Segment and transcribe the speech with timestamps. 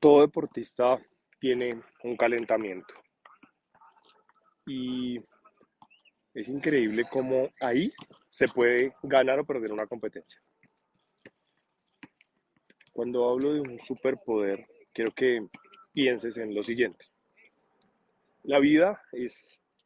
[0.00, 0.98] todo deportista
[1.38, 2.94] tiene un calentamiento.
[4.66, 5.18] Y
[6.34, 7.92] es increíble cómo ahí
[8.28, 10.40] se puede ganar o perder una competencia.
[12.92, 15.46] Cuando hablo de un superpoder, quiero que
[15.92, 17.06] pienses en lo siguiente.
[18.42, 19.34] La vida es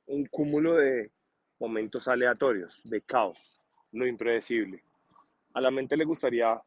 [0.06, 1.10] un cúmulo de
[1.58, 3.38] momentos aleatorios, de caos,
[3.92, 4.82] lo impredecible.
[5.54, 6.60] A la mente le gustaría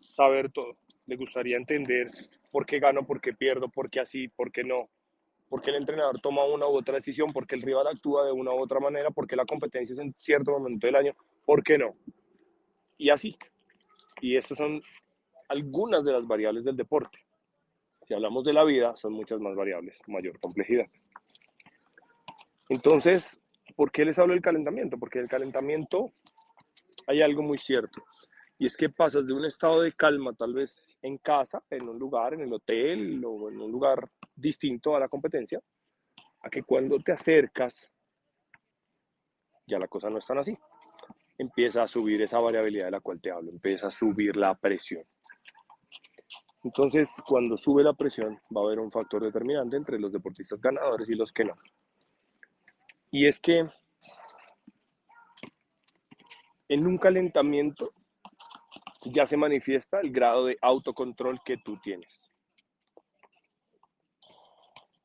[0.00, 0.76] saber todo,
[1.06, 2.10] le gustaría entender
[2.50, 4.88] por qué gano, por qué pierdo, por qué así, por qué no,
[5.48, 8.32] por qué el entrenador toma una u otra decisión, por qué el rival actúa de
[8.32, 11.62] una u otra manera, por qué la competencia es en cierto momento del año, por
[11.62, 11.94] qué no.
[12.96, 13.36] Y así.
[14.20, 14.82] Y estas son
[15.48, 17.18] algunas de las variables del deporte.
[18.06, 20.86] Si hablamos de la vida, son muchas más variables, mayor complejidad.
[22.68, 23.38] Entonces,
[23.76, 24.98] ¿por qué les hablo del calentamiento?
[24.98, 26.12] Porque el calentamiento
[27.06, 28.02] hay algo muy cierto.
[28.58, 31.98] Y es que pasas de un estado de calma, tal vez en casa, en un
[31.98, 35.60] lugar, en el hotel o en un lugar distinto a la competencia,
[36.40, 37.90] a que cuando te acercas,
[39.66, 40.56] ya la cosa no es tan así.
[41.38, 45.04] Empieza a subir esa variabilidad de la cual te hablo, empieza a subir la presión.
[46.64, 51.08] Entonces, cuando sube la presión, va a haber un factor determinante entre los deportistas ganadores
[51.08, 51.54] y los que no.
[53.10, 53.68] Y es que
[56.68, 57.92] en un calentamiento
[59.04, 62.30] ya se manifiesta el grado de autocontrol que tú tienes.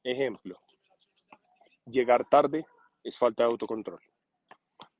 [0.04, 0.58] Ejemplo,
[1.86, 2.66] llegar tarde
[3.04, 4.00] es falta de autocontrol.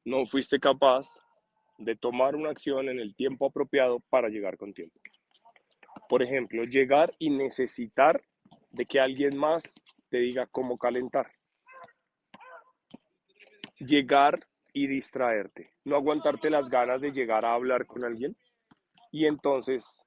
[0.06, 1.08] No fuiste capaz
[1.78, 5.00] de tomar una acción en el tiempo apropiado para llegar con tiempo.
[6.10, 8.22] Por ejemplo, llegar y necesitar
[8.72, 9.64] de que alguien más
[10.10, 11.32] te diga cómo calentar.
[13.80, 15.72] Llegar y distraerte.
[15.84, 18.36] No aguantarte las ganas de llegar a hablar con alguien
[19.12, 20.06] y entonces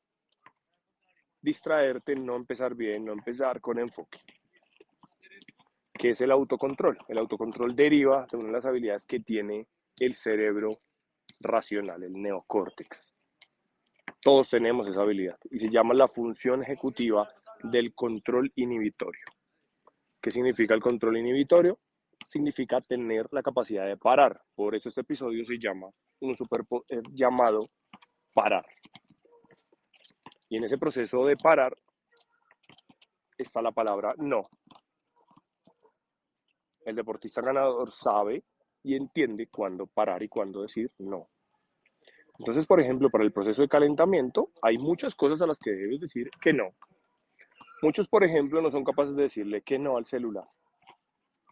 [1.40, 4.20] distraerte, no empezar bien, no empezar con enfoque.
[5.92, 6.98] ¿Qué es el autocontrol?
[7.08, 9.66] El autocontrol deriva de una de las habilidades que tiene
[9.98, 10.80] el cerebro
[11.40, 13.14] racional, el neocórtex.
[14.22, 17.28] Todos tenemos esa habilidad y se llama la función ejecutiva
[17.62, 19.24] del control inhibitorio.
[20.20, 21.78] ¿Qué significa el control inhibitorio?
[22.26, 24.40] Significa tener la capacidad de parar.
[24.54, 25.88] Por eso este episodio se llama
[26.20, 27.70] un super eh, llamado
[28.34, 28.66] parar.
[30.50, 31.74] Y en ese proceso de parar
[33.38, 34.48] está la palabra no.
[36.84, 38.42] El deportista ganador sabe
[38.82, 41.28] y entiende cuándo parar y cuándo decir no.
[42.36, 46.00] Entonces, por ejemplo, para el proceso de calentamiento hay muchas cosas a las que debes
[46.00, 46.74] decir que no.
[47.82, 50.48] Muchos, por ejemplo, no son capaces de decirle que no al celular.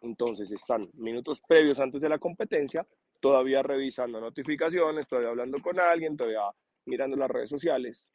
[0.02, 2.84] Entonces están minutos previos antes de la competencia,
[3.20, 6.50] todavía revisando notificaciones, todavía hablando con alguien, todavía
[6.84, 8.10] mirando las redes sociales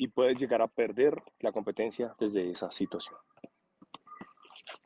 [0.00, 3.18] y puedes llegar a perder la competencia desde esa situación.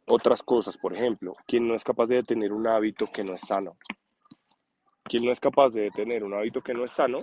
[0.09, 3.43] Otras cosas, por ejemplo, quien no es capaz de detener un hábito que no es
[3.43, 3.77] sano.
[5.05, 7.21] Quien no es capaz de detener un hábito que no es sano,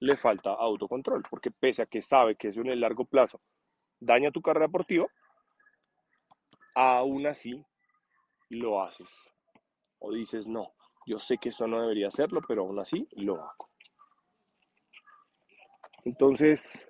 [0.00, 3.40] le falta autocontrol, porque pese a que sabe que eso en el largo plazo
[3.98, 5.06] daña tu carrera deportiva,
[6.74, 7.64] aún así
[8.50, 9.32] lo haces.
[9.98, 10.74] O dices, no,
[11.06, 13.70] yo sé que esto no debería hacerlo, pero aún así lo hago.
[16.04, 16.89] Entonces,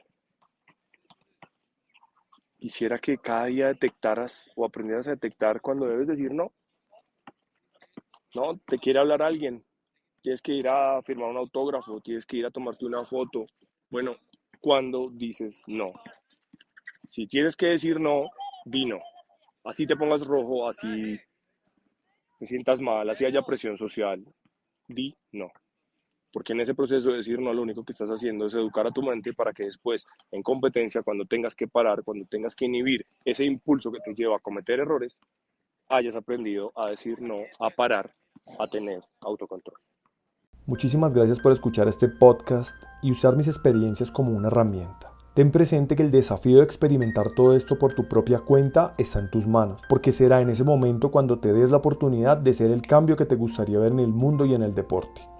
[2.60, 6.52] quisiera que cada día detectaras o aprendieras a detectar cuando debes decir no.
[8.34, 9.64] No, te quiere hablar alguien,
[10.22, 13.46] tienes que ir a firmar un autógrafo, tienes que ir a tomarte una foto.
[13.88, 14.16] Bueno,
[14.60, 15.92] cuando dices no.
[17.06, 18.26] Si tienes que decir no,
[18.64, 19.00] di no.
[19.64, 21.18] Así te pongas rojo, así
[22.38, 24.24] te sientas mal, así haya presión social,
[24.86, 25.50] di no.
[26.32, 28.90] Porque en ese proceso de decir no, lo único que estás haciendo es educar a
[28.90, 33.06] tu mente para que después, en competencia, cuando tengas que parar, cuando tengas que inhibir
[33.24, 35.20] ese impulso que te lleva a cometer errores,
[35.88, 38.14] hayas aprendido a decir no, a parar,
[38.58, 39.76] a tener autocontrol.
[40.66, 45.12] Muchísimas gracias por escuchar este podcast y usar mis experiencias como una herramienta.
[45.34, 49.30] Ten presente que el desafío de experimentar todo esto por tu propia cuenta está en
[49.30, 52.82] tus manos, porque será en ese momento cuando te des la oportunidad de ser el
[52.82, 55.22] cambio que te gustaría ver en el mundo y en el deporte.